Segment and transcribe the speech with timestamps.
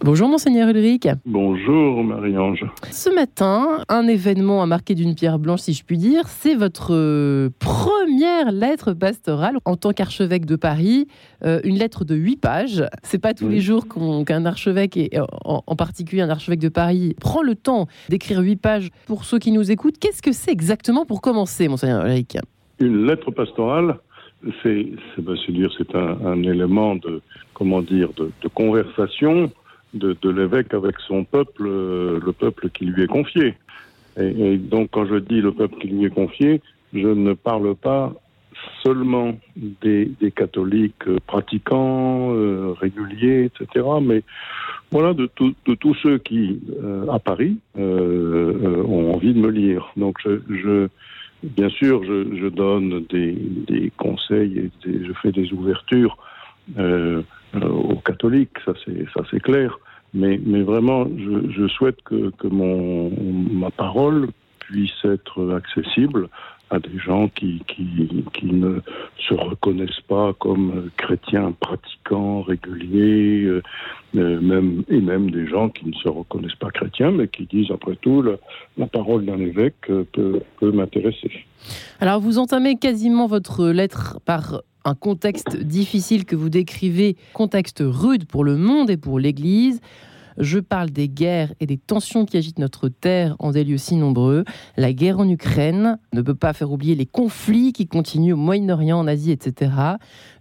[0.00, 1.08] Bonjour monseigneur Ulrich.
[1.24, 2.64] Bonjour Marie-Ange.
[2.90, 6.94] Ce matin, un événement a marqué d'une pierre blanche si je puis dire, c'est votre
[6.94, 11.08] euh, première lettre pastorale en tant qu'archevêque de Paris,
[11.44, 12.84] euh, une lettre de 8 pages.
[13.02, 13.86] C'est pas tous les jours
[14.26, 15.10] qu'un archevêque et
[15.44, 19.38] en, en, particulier un archevêque de Paris prend le temps d'écrire 8 pages pour ceux
[19.38, 19.98] qui nous écoutent.
[19.98, 22.36] Qu'est-ce que c'est exactement pour commencer monseigneur Ulrich?
[22.78, 23.98] Une lettre pastorale
[24.62, 24.86] c'est
[25.16, 27.22] c'est un, un, élément de
[27.54, 29.50] comment dire de, de conversation
[29.98, 33.54] de, l'évêque avec son peuple, euh, le peuple qui lui est confié.
[34.18, 36.60] Et, donc, quand je dis le peuple qui lui est confié,
[36.92, 38.12] je ne parle pas
[38.82, 44.22] seulement des, catholiques pratiquants, euh, réguliers, etc., mais
[44.92, 49.40] voilà, de, tout, de tous ceux qui, euh, à Paris, euh, euh, ont envie de
[49.40, 49.92] me lire.
[49.96, 50.88] Donc, je,
[51.42, 56.16] bien sûr, je, donne des, conseils et je fais des ouvertures
[56.78, 57.22] euh,
[57.54, 58.72] aux catholiques, ça
[59.30, 59.78] c'est clair.
[60.16, 63.10] Mais, vraiment, je, souhaite que, que mon,
[63.52, 64.28] ma parole
[64.60, 66.28] puisse être accessible
[66.70, 68.80] à des gens qui, qui, qui ne
[69.28, 73.62] se reconnaissent pas comme chrétiens pratiquants, réguliers, euh,
[74.16, 77.70] euh, même, et même des gens qui ne se reconnaissent pas chrétiens, mais qui disent,
[77.70, 78.24] après tout,
[78.76, 81.30] la parole d'un évêque peut, peut m'intéresser.
[82.00, 88.24] Alors, vous entamez quasiment votre lettre par un contexte difficile que vous décrivez, contexte rude
[88.24, 89.80] pour le monde et pour l'Église.
[90.38, 93.96] Je parle des guerres et des tensions qui agitent notre terre en des lieux si
[93.96, 94.44] nombreux.
[94.76, 98.98] La guerre en Ukraine ne peut pas faire oublier les conflits qui continuent au Moyen-Orient,
[98.98, 99.72] en Asie, etc.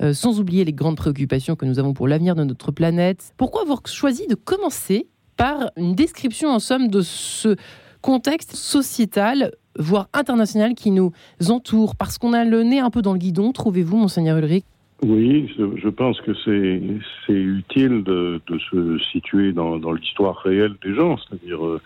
[0.00, 3.34] Euh, sans oublier les grandes préoccupations que nous avons pour l'avenir de notre planète.
[3.36, 7.56] Pourquoi avoir choisi de commencer par une description en somme de ce
[8.00, 11.12] contexte sociétal voire international qui nous
[11.48, 14.64] entoure parce qu'on a le nez un peu dans le guidon, trouvez-vous, monseigneur Ulrich?
[15.04, 20.94] Oui, je, pense que c'est utile de, de, se situer dans, dans l'histoire réelle des
[20.94, 21.80] gens, c'est-à-dire euh,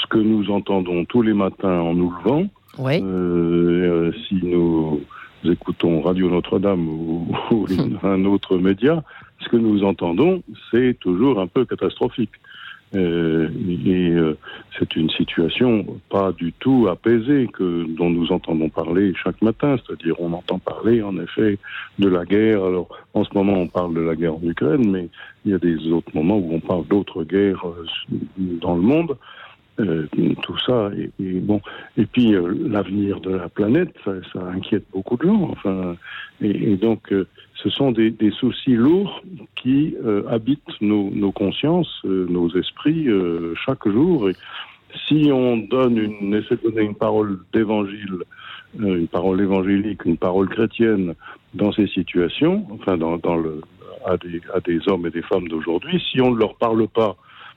[0.00, 2.46] ce que nous entendons tous les matins en nous levant.
[2.78, 3.02] Oui.
[3.02, 5.02] Euh, si nous
[5.44, 7.66] écoutons Radio Notre-Dame ou, ou
[8.02, 9.04] un autre média,
[9.40, 12.32] ce que nous entendons, c'est toujours un peu catastrophique.
[12.94, 13.48] Euh,
[13.86, 14.36] et euh,
[14.78, 20.16] c'est une situation pas du tout apaisée que dont nous entendons parler chaque matin, c'est-à-dire
[20.18, 21.58] on entend parler en effet
[21.98, 22.62] de la guerre.
[22.64, 25.08] Alors en ce moment on parle de la guerre en Ukraine, mais
[25.46, 27.86] il y a des autres moments où on parle d'autres guerres euh,
[28.38, 29.16] dans le monde.
[29.80, 30.06] Euh,
[30.42, 31.62] tout ça et, bon
[31.96, 32.36] et puis
[32.68, 34.12] l'avenir de la planète ça,
[34.54, 35.96] inquiète beaucoup de gens enfin
[36.42, 37.10] et, donc
[37.62, 39.22] ce sont des, soucis lourds
[39.56, 44.28] qui euh, habitent nos, consciences euh, nos esprits euh, chaque jour.
[44.28, 44.34] Et
[45.06, 48.24] si on donne une essaie de donner une parole d'évangile
[48.78, 51.14] une parole évangélique une parole chrétienne
[51.52, 53.60] dans ces situations enfin dans, le
[54.06, 57.16] à des, hommes et des femmes d'aujourd'hui si on ne leur parle pas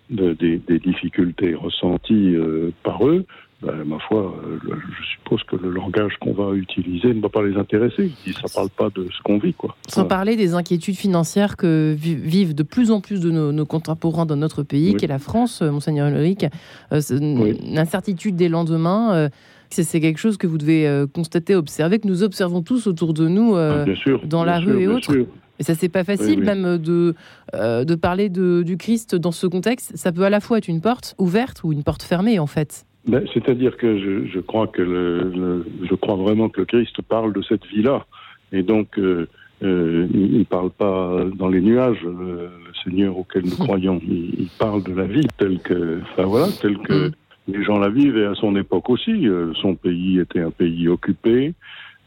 [0.10, 2.36] de, des, difficultés ressenties
[2.84, 3.26] par eux,
[3.62, 7.42] ben, ma foi, euh, je suppose que le langage qu'on va utiliser ne va pas
[7.42, 8.12] les intéresser.
[8.26, 9.54] Ça ne parle pas de ce qu'on vit.
[9.54, 9.76] Quoi.
[9.88, 10.10] Sans voilà.
[10.10, 14.36] parler des inquiétudes financières que vivent de plus en plus de nos, nos contemporains dans
[14.36, 14.98] notre pays, oui.
[14.98, 16.46] qui est la France, euh, Monseigneur Ulrich.
[16.92, 17.58] Euh, oui.
[17.74, 19.14] L'incertitude des lendemains.
[19.14, 19.30] Euh,
[19.70, 23.28] c'est quelque chose que vous devez euh, constater, observer, que nous observons tous autour de
[23.28, 25.12] nous ah, sûr, dans la sûr, rue et autres.
[25.12, 25.26] Sûr.
[25.60, 26.46] Et ça, c'est pas facile oui, oui.
[26.46, 27.16] même de,
[27.54, 29.96] euh, de parler de, du Christ dans ce contexte.
[29.96, 32.86] Ça peut à la fois être une porte ouverte ou une porte fermée, en fait.
[33.08, 37.02] Ben, C'est-à-dire que je, je, crois que le, le, je crois vraiment que le Christ
[37.04, 38.06] parle de cette vie-là.
[38.52, 39.28] Et donc, euh,
[39.64, 44.02] euh, il ne parle pas dans les nuages, le, le Seigneur auquel nous croyons.
[44.08, 47.12] Il, il, parle de la vie telle que, enfin voilà, telle que mm.
[47.50, 49.28] les gens la vivent et à son époque aussi.
[49.28, 51.54] Euh, son pays était un pays occupé.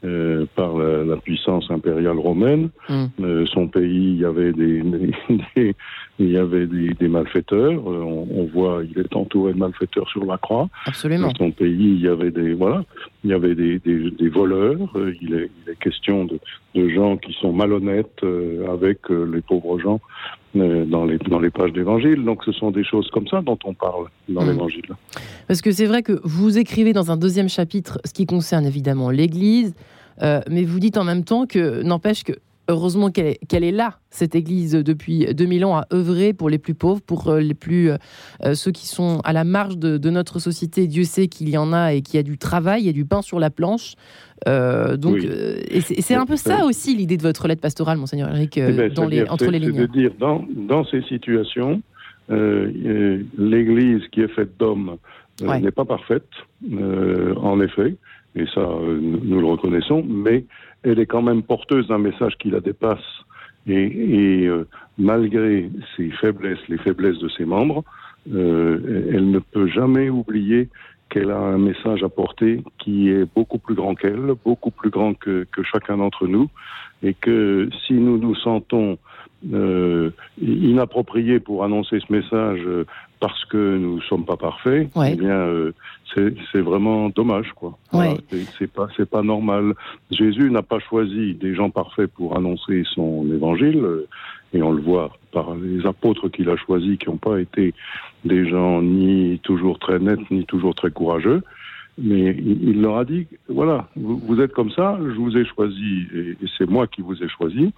[0.05, 2.69] Euh, par la, la, puissance impériale romaine.
[2.89, 3.07] Mm.
[3.21, 5.11] Euh, son pays, il y avait des, des,
[5.57, 5.75] des
[6.21, 7.73] il y avait des, des malfaiteurs.
[7.73, 10.69] Euh, on, on, voit, il est entouré de malfaiteurs sur la croix.
[10.87, 11.27] Absolument.
[11.27, 12.85] Dans son pays, il y avait des voilà,
[13.25, 14.79] il y avait des, des voleurs.
[15.21, 16.39] Il est, il est question de,
[16.77, 18.23] de, gens qui sont malhonnêtes
[18.71, 20.01] avec les pauvres gens
[20.55, 22.25] dans les, dans les pages d'évangile.
[22.25, 24.49] Donc ce sont des choses comme ça dont on parle dans mmh.
[24.49, 24.89] l'évangile.
[25.49, 29.11] Parce que c'est vrai que vous écrivez dans un deuxième chapitre ce qui concerne évidemment
[29.11, 29.75] l'Église,
[30.23, 32.33] euh, mais vous dites en même temps que n'empêche que
[32.69, 36.59] heureusement qu'elle est, qu est, là, cette Église, depuis 2000 ans, à œuvrer pour les
[36.59, 40.11] plus pauvres, pour euh, les plus, euh, ceux qui sont à la marge de, de,
[40.11, 40.87] notre société.
[40.87, 42.93] Dieu sait qu'il y en a et qu'il y a du travail, il y a
[42.93, 43.95] du pain sur la planche.
[44.47, 45.29] Euh, donc, oui.
[45.71, 48.93] et c'est un peu ça aussi l'idée de votre lettre pastorale, monseigneur Eric, eh ben,
[48.93, 49.75] dans les, dire, entre les lignes.
[49.75, 51.83] C'est de dire, dans, dans ces situations,
[52.29, 54.97] l'Église qui est faite d'hommes
[55.41, 55.61] ouais.
[55.61, 56.29] n'est pas parfaite,
[56.63, 57.97] en effet,
[58.39, 60.45] et ça, nous le reconnaissons, mais
[60.83, 63.05] elle est quand même porteuse d'un message qui la dépasse.
[63.67, 67.85] Et, euh, malgré ses faiblesses, les faiblesses de ses membres,
[68.33, 70.69] euh, elle ne peut jamais oublier
[71.11, 75.15] qu'elle a un message à porter qui est beaucoup plus grand qu'elle, beaucoup plus grand
[75.15, 76.49] que chacun d'entre nous,
[77.03, 78.99] et que si nous nous sentons
[79.53, 82.85] euh, inappropriés pour annoncer ce message euh,
[83.21, 85.73] parce que nous ne sommes pas parfaits, eh bien, euh,
[86.15, 87.77] c'est vraiment dommage, quoi.
[88.59, 89.75] C'est pas, c'est pas normal.
[90.11, 94.09] Jésus n'a pas choisi des gens parfaits pour annoncer son évangile, euh,
[94.55, 97.75] et on le voit par les apôtres qu'il a choisis, qui n'ont pas été
[98.25, 101.43] des gens ni toujours très nets, ni toujours très courageux.
[102.01, 106.37] Mais il, leur a dit, voilà, vous, êtes comme ça, je vous ai choisi, et,
[106.57, 107.73] c'est moi qui vous ai choisi,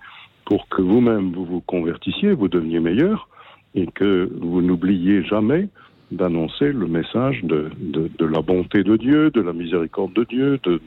[0.45, 3.29] pour que vous-même vous vous convertissiez, vous deveniez meilleur
[3.75, 5.69] et que vous n'oubliez jamais
[6.11, 7.71] d'annoncer le message de,
[8.19, 10.81] la bonté de Dieu, de la miséricorde de Dieu, de,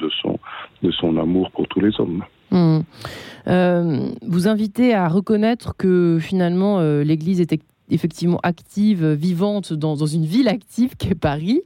[0.92, 2.24] son, amour pour tous les hommes.
[2.52, 2.82] Hmm.
[3.48, 7.60] Euh, vous invitez à reconnaître que finalement euh, l'Église était
[7.90, 11.62] effectivement active, vivante dans, dans une ville active qu'est Paris.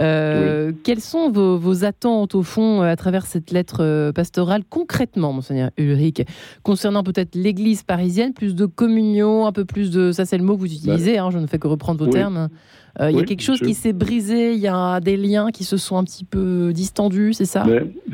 [0.00, 5.70] Euh, quelles sont vos, vos, attentes au fond à travers cette lettre pastorale concrètement, monseigneur
[5.76, 6.22] Ulrich,
[6.62, 10.54] concernant peut-être l'Église parisienne, plus de communion, un peu plus de, ça c'est le mot
[10.54, 12.48] que vous utilisez, bah, hein, je ne fais que reprendre vos termes.
[13.00, 15.64] Euh, il y a quelque chose qui s'est brisé, il y a des liens qui
[15.64, 17.64] se sont un petit peu distendus, c'est ça?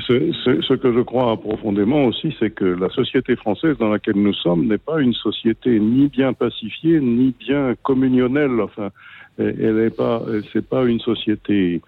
[0.06, 4.66] Ce, que je crois profondément aussi, c'est que la société française dans laquelle nous sommes
[4.66, 8.60] n'est pas une société ni bien pacifiée, ni bien communionnelle.
[8.60, 8.90] Enfin,
[9.38, 10.22] elle n'est pas,
[10.52, 11.80] c'est pas une société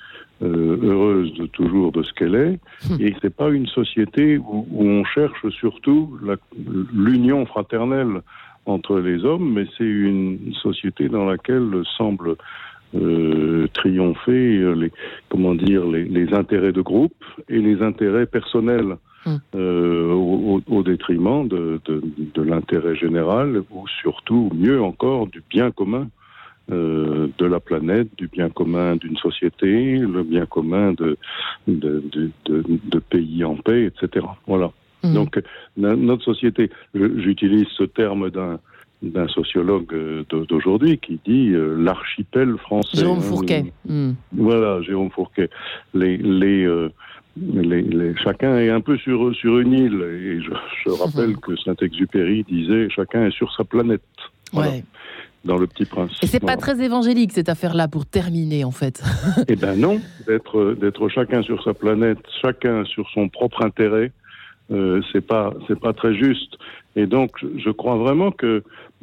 [0.42, 2.58] euh, heureuse de toujours de ce qu'elle est,
[2.90, 3.00] hum.
[3.00, 6.18] et c'est pas une société où, où on cherche surtout
[6.92, 8.22] l'union fraternelle
[8.66, 12.36] entre les hommes, mais c'est une société dans laquelle semble
[12.94, 14.92] euh, triompher euh, les
[15.28, 18.96] comment dire les, les, intérêts de groupe et les intérêts personnels
[19.26, 19.40] hum.
[19.54, 22.02] euh, au, au, détriment de, de,
[22.34, 26.08] de l'intérêt général ou surtout mieux encore du bien commun
[26.70, 31.16] euh, de la planète, du bien commun d'une société, le bien commun de,
[31.66, 32.02] de,
[32.44, 34.26] de, pays en paix, etc.
[34.46, 34.70] Voilà.
[35.02, 35.14] Hum.
[35.14, 35.42] Donc
[35.76, 38.60] notre société, j'utilise ce terme d'un
[39.02, 42.98] d'un sociologue euh, d'aujourd'hui qui dit euh, l'archipel français.
[42.98, 43.72] Jérôme Fourquet.
[43.86, 44.12] Hmm.
[44.32, 45.50] Voilà, Jérôme Fourquet.
[45.94, 46.90] Les, les, euh,
[47.36, 50.02] les, les, chacun est un peu sur, sur une île.
[50.02, 50.50] Et je,
[50.84, 54.02] je rappelle que Saint-Exupéry disait chacun est sur sa planète.
[54.52, 54.82] Ouais.
[55.44, 56.10] Dans le Petit Prince.
[56.22, 59.02] Et c'est pas très évangélique cette affaire-là pour terminer en fait.
[59.46, 64.10] eh ben non, d'être d'être chacun sur sa planète, chacun sur son propre intérêt,
[64.70, 66.58] euh, c'est pas c'est pas très juste.
[66.96, 68.62] Et donc, je crois vraiment que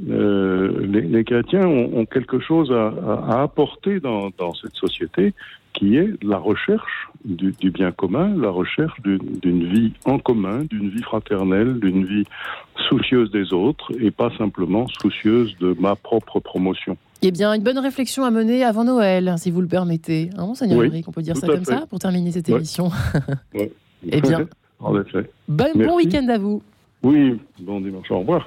[0.10, 2.94] euh, les, les, chrétiens ont, ont, quelque chose à,
[3.30, 5.34] à, apporter dans, dans, cette société,
[5.74, 10.90] qui est la recherche du, du bien commun, la recherche d'une vie en commun, d'une
[10.90, 12.26] vie fraternelle, d'une vie
[12.90, 16.98] soucieuse des autres, et pas simplement soucieuse de ma propre promotion.
[17.22, 20.30] Eh bien, une bonne réflexion à mener avant Noël, si vous le permettez.
[20.38, 21.72] Hein, Monseigneur oui, on peut dire ça comme fait.
[21.72, 22.58] ça pour terminer cette ouais.
[22.58, 22.90] émission.
[23.54, 23.72] ouais.
[24.12, 24.48] eh bien,
[24.80, 25.30] en effet.
[25.48, 26.62] Bon, bon week-end à vous.
[27.04, 28.44] Oui, bon dimanche, au revoir.